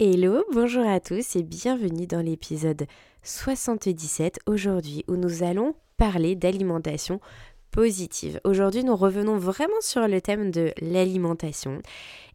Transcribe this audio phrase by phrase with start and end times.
[0.00, 2.86] Hello, bonjour à tous et bienvenue dans l'épisode
[3.24, 7.18] 77 aujourd'hui où nous allons parler d'alimentation
[7.70, 8.40] positive.
[8.44, 11.80] Aujourd'hui, nous revenons vraiment sur le thème de l'alimentation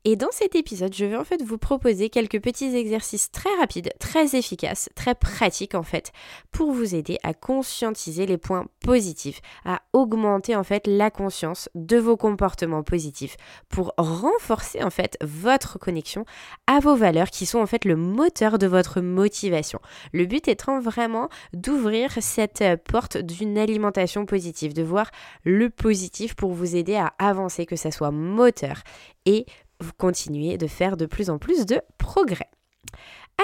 [0.06, 3.94] et dans cet épisode, je vais en fait vous proposer quelques petits exercices très rapides,
[4.00, 6.12] très efficaces, très pratiques en fait,
[6.52, 11.96] pour vous aider à conscientiser les points positifs, à augmenter en fait la conscience de
[11.96, 13.38] vos comportements positifs,
[13.70, 16.26] pour renforcer en fait votre connexion
[16.68, 19.80] à vos valeurs qui sont en fait le moteur de votre motivation.
[20.12, 25.12] Le but étant vraiment d'ouvrir cette porte d'une alimentation positive, de voir
[25.44, 28.82] le positif pour vous aider à avancer, que ça soit moteur
[29.26, 29.46] et
[29.80, 32.50] vous continuez de faire de plus en plus de progrès.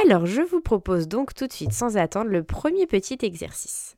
[0.06, 3.96] Alors, je vous propose donc tout de suite, sans attendre, le premier petit exercice.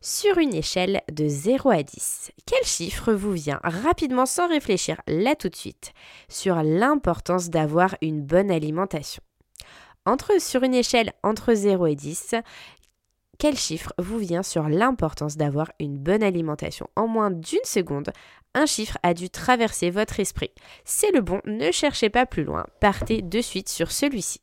[0.00, 5.34] Sur une échelle de 0 à 10, quel chiffre vous vient rapidement sans réfléchir là
[5.34, 5.92] tout de suite
[6.28, 9.22] sur l'importance d'avoir une bonne alimentation?
[10.06, 12.34] Entre, Sur une échelle entre 0 et 10,
[13.38, 18.12] quel chiffre vous vient sur l'importance d'avoir une bonne alimentation En moins d'une seconde,
[18.54, 20.50] un chiffre a dû traverser votre esprit.
[20.84, 24.40] C'est le bon, ne cherchez pas plus loin, partez de suite sur celui-ci.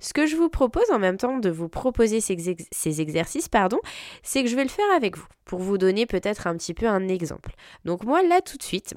[0.00, 3.78] Ce que je vous propose en même temps de vous proposer ces, exercices, pardon,
[4.22, 6.86] c'est que je vais le faire avec vous pour vous donner peut-être un petit peu
[6.86, 7.54] un exemple.
[7.84, 8.94] Donc moi là tout de suite,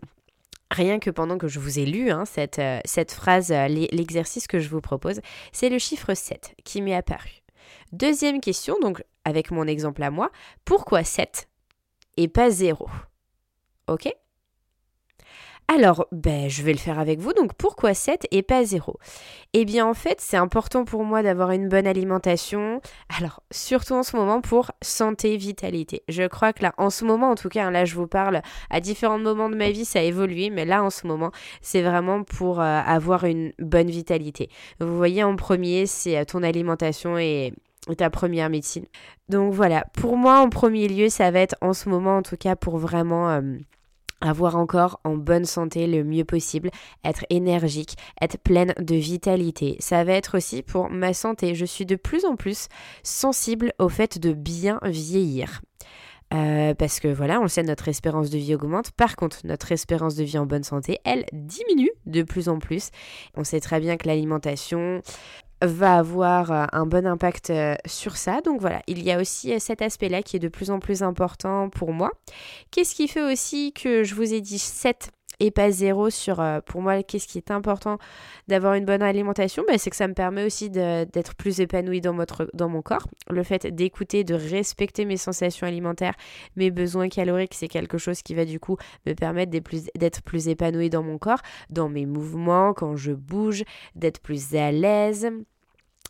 [0.71, 4.47] rien que pendant que je vous ai lu hein, cette, euh, cette phrase, euh, l'exercice
[4.47, 5.21] que je vous propose,
[5.51, 7.44] c'est le chiffre 7 qui m'est apparu.
[7.95, 10.29] Deuxième question, donc avec mon exemple à moi,
[10.65, 11.47] pourquoi 7
[12.17, 12.89] et pas 0
[13.87, 14.13] Ok?
[15.69, 17.31] Alors, ben, je vais le faire avec vous.
[17.31, 18.99] Donc, pourquoi 7 et pas 0
[19.53, 22.81] Eh bien, en fait, c'est important pour moi d'avoir une bonne alimentation.
[23.17, 26.03] Alors, surtout en ce moment pour santé, vitalité.
[26.09, 28.41] Je crois que là, en ce moment, en tout cas, hein, là, je vous parle
[28.69, 30.49] à différents moments de ma vie, ça a évolué.
[30.49, 31.31] Mais là, en ce moment,
[31.61, 34.49] c'est vraiment pour euh, avoir une bonne vitalité.
[34.81, 37.53] Vous voyez, en premier, c'est euh, ton alimentation et
[37.93, 38.85] ta première médecine.
[39.29, 42.37] Donc voilà, pour moi en premier lieu, ça va être en ce moment en tout
[42.37, 43.41] cas pour vraiment euh,
[44.21, 46.71] avoir encore en bonne santé le mieux possible,
[47.03, 49.77] être énergique, être pleine de vitalité.
[49.79, 51.55] Ça va être aussi pour ma santé.
[51.55, 52.67] Je suis de plus en plus
[53.03, 55.61] sensible au fait de bien vieillir.
[56.33, 58.91] Euh, parce que voilà, on le sait, notre espérance de vie augmente.
[58.91, 62.89] Par contre, notre espérance de vie en bonne santé, elle diminue de plus en plus.
[63.35, 65.01] On sait très bien que l'alimentation,
[65.65, 68.41] va avoir euh, un bon impact euh, sur ça.
[68.41, 71.03] Donc voilà, il y a aussi euh, cet aspect-là qui est de plus en plus
[71.03, 72.11] important pour moi.
[72.71, 75.11] Qu'est-ce qui fait aussi que je vous ai dit 7
[75.41, 77.97] et pas zéro sur, pour moi, qu'est-ce qui est important
[78.47, 82.15] d'avoir une bonne alimentation, bah, c'est que ça me permet aussi d'être plus épanouie dans,
[82.53, 83.05] dans mon corps.
[83.29, 86.13] Le fait d'écouter, de respecter mes sensations alimentaires,
[86.55, 89.89] mes besoins caloriques, c'est quelque chose qui va du coup me permettre d'être plus,
[90.23, 95.29] plus épanouie dans mon corps, dans mes mouvements, quand je bouge, d'être plus à l'aise.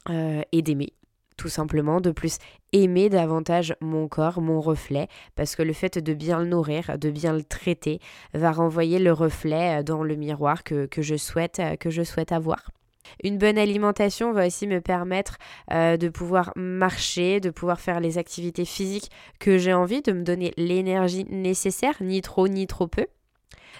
[0.09, 0.93] Euh, et d'aimer
[1.37, 2.37] tout simplement, de plus
[2.71, 7.09] aimer davantage mon corps, mon reflet, parce que le fait de bien le nourrir, de
[7.09, 7.99] bien le traiter,
[8.33, 12.31] va renvoyer le reflet euh, dans le miroir que, je, souhaite, euh, que je souhaite
[12.31, 12.71] avoir.
[13.21, 15.37] Une bonne alimentation va aussi me permettre
[15.69, 20.53] de pouvoir marcher, de pouvoir faire les activités physiques que j'ai envie, de me donner
[20.57, 23.05] l'énergie nécessaire, ni trop ni trop peu.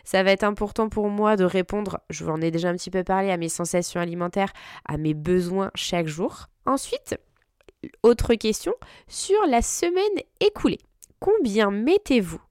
[0.04, 2.92] Ça va être important pour moi de répondre, je vous en ai déjà un petit
[2.92, 4.54] peu parlé, à mes sensations alimentaires,
[4.86, 6.48] à mes besoins chaque jour.
[6.66, 7.18] Ensuite,
[8.04, 8.74] autre question,
[9.08, 10.80] sur la semaine écoulée,
[11.20, 12.42] combien mettez-vous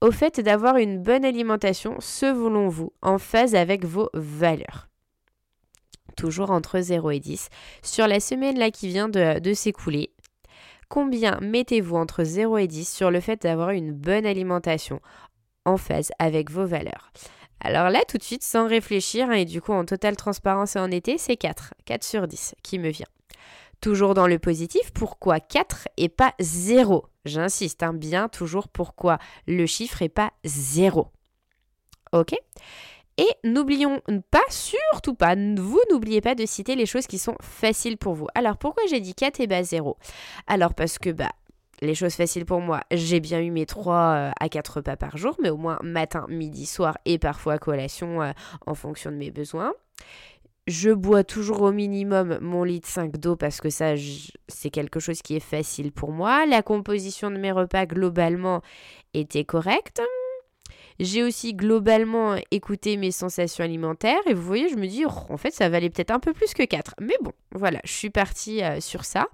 [0.00, 4.88] au fait d'avoir une bonne alimentation selon vous, en phase avec vos valeurs?
[6.16, 7.48] Toujours entre 0 et 10.
[7.82, 10.10] Sur la semaine là qui vient de, de s'écouler,
[10.88, 15.00] combien mettez-vous entre 0 et 10 sur le fait d'avoir une bonne alimentation
[15.68, 17.12] en phase avec vos valeurs
[17.60, 20.78] alors là, tout de suite, sans réfléchir, hein, et du coup en totale transparence et
[20.78, 21.74] en été, c'est 4.
[21.86, 23.08] 4 sur 10 qui me vient.
[23.80, 29.66] Toujours dans le positif, pourquoi 4 et pas 0 J'insiste hein, bien, toujours pourquoi le
[29.66, 31.08] chiffre et pas 0.
[32.12, 32.34] Ok?
[33.18, 34.00] Et n'oublions
[34.30, 38.28] pas, surtout pas, vous n'oubliez pas de citer les choses qui sont faciles pour vous.
[38.36, 39.96] Alors pourquoi j'ai dit 4 et pas 0
[40.46, 41.32] Alors parce que bah
[41.80, 45.16] les choses faciles pour moi, j'ai bien eu mes 3 euh, à 4 repas par
[45.16, 48.32] jour, mais au moins matin, midi, soir et parfois collation euh,
[48.66, 49.72] en fonction de mes besoins
[50.66, 53.94] Je bois toujours au minimum mon litre 5 d'eau parce que ça,
[54.48, 56.46] c'est quelque chose qui est facile pour moi.
[56.46, 58.62] La composition de mes repas globalement
[59.14, 60.02] était correcte.
[61.00, 65.36] J'ai aussi globalement écouté mes sensations alimentaires et vous voyez, je me dis, oh, en
[65.36, 66.94] fait, ça valait peut-être un peu plus que 4.
[67.00, 69.28] Mais bon, voilà, je suis partie euh, sur ça.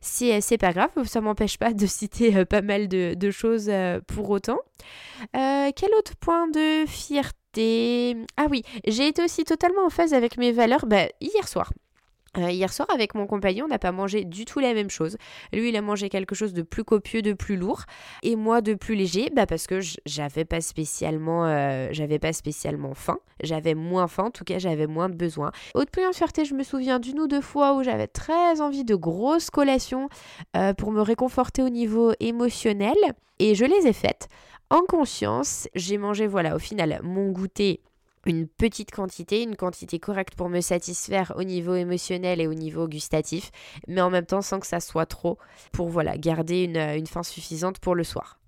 [0.00, 4.00] C'est, c'est pas grave, ça m'empêche pas de citer euh, pas mal de, choses euh,
[4.06, 4.58] pour autant.
[5.32, 8.16] quel autre point de fierté?
[8.36, 11.72] Ah oui, j'ai été aussi totalement en phase avec mes valeurs bah, hier soir.
[12.36, 15.16] Euh, hier soir, avec mon compagnon, on n'a pas mangé du tout la même chose.
[15.52, 17.84] Lui, il a mangé quelque chose de plus copieux, de plus lourd,
[18.22, 22.94] et moi de plus léger, bah parce que j'avais pas spécialement, euh, j'avais pas spécialement
[22.94, 23.18] faim.
[23.42, 25.52] J'avais moins faim, en tout cas, j'avais moins de besoin.
[25.74, 28.84] Autre point de fierté, je me souviens d'une ou deux fois où j'avais très envie
[28.84, 30.08] de grosses collations
[30.56, 32.96] euh, pour me réconforter au niveau émotionnel,
[33.38, 34.28] et je les ai faites.
[34.70, 37.80] En conscience, j'ai mangé, voilà, au final, mon goûter
[38.28, 42.86] une petite quantité, une quantité correcte pour me satisfaire au niveau émotionnel et au niveau
[42.86, 43.50] gustatif,
[43.86, 45.38] mais en même temps sans que ça soit trop
[45.72, 48.38] pour voilà garder une, une faim suffisante pour le soir.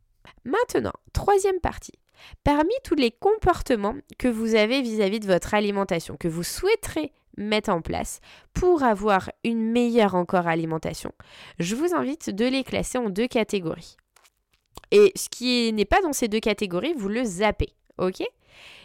[0.45, 1.99] Maintenant, troisième partie.
[2.45, 7.71] Parmi tous les comportements que vous avez vis-à-vis de votre alimentation, que vous souhaiterez mettre
[7.71, 8.21] en place
[8.53, 11.13] pour avoir une meilleure encore alimentation,
[11.59, 13.97] je vous invite de les classer en deux catégories.
[14.91, 18.23] Et ce qui n'est pas dans ces deux catégories, vous le zappez, ok?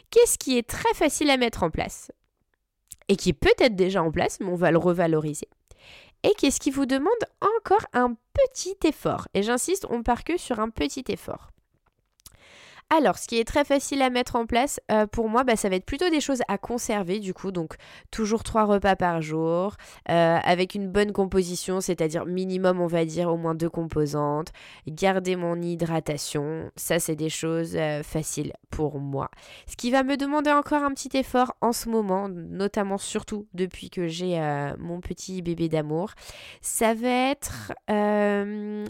[0.10, 2.12] Qu'est-ce qui est très facile à mettre en place
[3.08, 5.48] et qui est peut-être déjà en place, mais on va le revaloriser
[6.24, 9.28] Et qu'est-ce qui vous demande encore un petit effort?
[9.34, 11.52] Et j'insiste, on part que sur un petit effort.
[12.92, 15.70] Alors, ce qui est très facile à mettre en place, euh, pour moi, bah, ça
[15.70, 17.76] va être plutôt des choses à conserver, du coup, donc
[18.12, 19.76] toujours trois repas par jour,
[20.10, 24.52] euh, avec une bonne composition, c'est-à-dire minimum, on va dire, au moins deux composantes,
[24.88, 29.32] garder mon hydratation, ça, c'est des choses euh, faciles pour moi.
[29.68, 33.90] Ce qui va me demander encore un petit effort en ce moment, notamment surtout depuis
[33.90, 34.36] que j'ai
[34.78, 36.12] mon petit bébé d'amour,
[36.62, 37.72] ça va être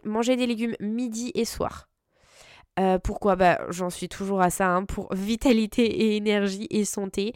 [0.04, 1.88] manger des légumes midi et soir.
[2.80, 3.36] Euh, pourquoi?
[3.36, 7.34] Bah, J'en suis toujours à ça, hein, pour vitalité et énergie et santé.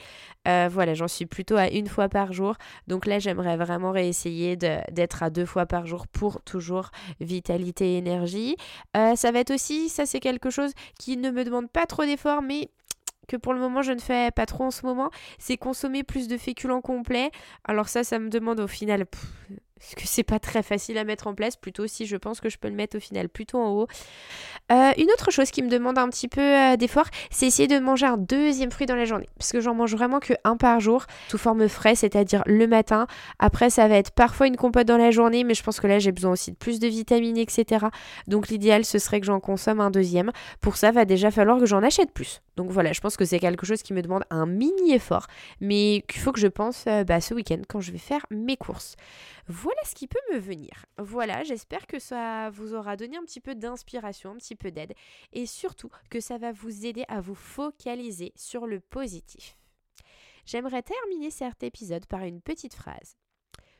[0.47, 2.55] Euh, voilà, j'en suis plutôt à une fois par jour.
[2.87, 7.97] Donc là, j'aimerais vraiment réessayer d'être à deux fois par jour pour toujours vitalité et
[7.97, 8.55] énergie.
[8.97, 12.03] Euh, ça va être aussi, ça c'est quelque chose qui ne me demande pas trop
[12.03, 12.69] d'efforts, mais
[13.27, 16.27] que pour le moment je ne fais pas trop en ce moment, c'est consommer plus
[16.27, 17.31] de féculents complets.
[17.63, 19.05] Alors ça, ça me demande au final
[19.79, 22.49] parce que c'est pas très facile à mettre en place, plutôt si je pense que
[22.49, 23.87] je peux le mettre au final plutôt en haut.
[24.71, 27.79] Euh, une autre chose qui me demande un petit peu euh, d'effort, c'est essayer de
[27.79, 29.29] manger un deuxième fruit dans la journée.
[29.37, 33.07] Parce que j'en mange vraiment que un par jour, sous forme frais, c'est-à-dire le matin.
[33.39, 35.97] Après, ça va être parfois une compote dans la journée, mais je pense que là,
[35.99, 37.85] j'ai besoin aussi de plus de vitamines, etc.
[38.27, 40.31] Donc l'idéal, ce serait que j'en consomme un deuxième.
[40.61, 42.41] Pour ça, va déjà falloir que j'en achète plus.
[42.59, 45.27] Donc voilà, je pense que c'est quelque chose qui me demande un mini effort,
[45.61, 48.57] mais qu'il faut que je pense euh, bah, ce week-end quand je vais faire mes
[48.57, 48.97] courses.
[49.47, 50.85] Voilà ce qui peut me venir.
[50.97, 54.93] Voilà, j'espère que ça vous aura donné un petit peu d'inspiration, un petit peu d'aide,
[55.31, 59.55] et surtout que ça va vous aider à vous focaliser sur le positif.
[60.45, 63.15] J'aimerais terminer cet épisode par une petite phrase.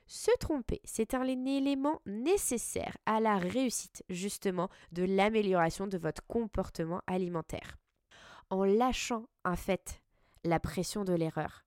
[0.08, 7.02] Se tromper, c'est un élément nécessaire à la réussite justement de l'amélioration de votre comportement
[7.08, 7.76] alimentaire.
[8.50, 10.01] En lâchant en fait
[10.44, 11.66] la pression de l'erreur,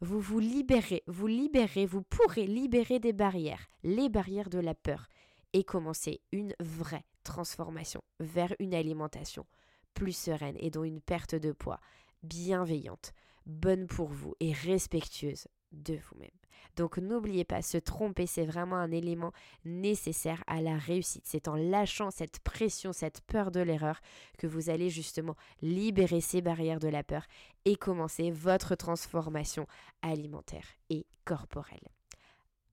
[0.00, 5.06] vous vous libérez, vous libérez, vous pourrez libérer des barrières, les barrières de la peur,
[5.52, 9.46] et commencer une vraie transformation vers une alimentation
[9.94, 11.80] plus sereine et dont une perte de poids
[12.22, 13.12] bienveillante,
[13.46, 15.46] bonne pour vous et respectueuse
[15.82, 16.30] de vous-même.
[16.76, 19.32] Donc n'oubliez pas, se tromper, c'est vraiment un élément
[19.64, 21.24] nécessaire à la réussite.
[21.26, 24.00] C'est en lâchant cette pression, cette peur de l'erreur
[24.38, 27.26] que vous allez justement libérer ces barrières de la peur
[27.64, 29.66] et commencer votre transformation
[30.02, 31.88] alimentaire et corporelle.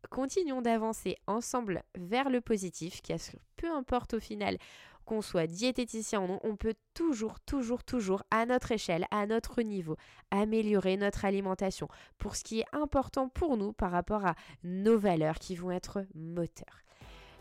[0.10, 3.19] Continuons d'avancer ensemble vers le positif, car
[3.55, 4.57] peu importe au final
[5.03, 9.62] qu'on soit diététicien ou non, on peut toujours, toujours, toujours, à notre échelle, à notre
[9.62, 9.98] niveau,
[10.31, 15.39] améliorer notre alimentation pour ce qui est important pour nous par rapport à nos valeurs
[15.39, 16.83] qui vont être moteurs.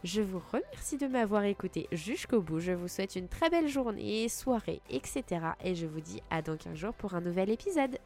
[0.05, 2.59] Je vous remercie de m'avoir écouté jusqu'au bout.
[2.59, 5.25] Je vous souhaite une très belle journée, soirée, etc.
[5.63, 7.99] Et je vous dis à dans 15 jours pour un nouvel épisode.